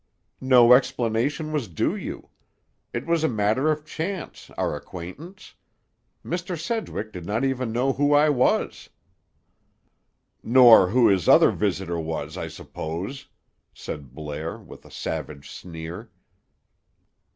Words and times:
"No 0.41 0.73
explanation 0.73 1.51
was 1.51 1.67
due 1.67 1.95
you. 1.95 2.29
It 2.91 3.05
was 3.05 3.23
a 3.23 3.27
matter 3.29 3.69
of 3.69 3.85
chance, 3.85 4.49
our 4.57 4.75
acquaintance. 4.75 5.53
Mr. 6.25 6.59
Sedgwick 6.59 7.11
did 7.13 7.23
not 7.23 7.45
even 7.45 7.71
know 7.71 7.93
who 7.93 8.11
I 8.15 8.27
was." 8.29 8.89
"Nor 10.41 10.89
who 10.89 11.07
his 11.07 11.29
other 11.29 11.51
visitor 11.51 11.99
was, 11.99 12.35
I 12.35 12.47
suppose!" 12.47 13.27
said 13.75 14.15
Blair 14.15 14.57
with 14.57 14.85
a 14.85 14.89
savage 14.89 15.51
sneer. 15.51 16.09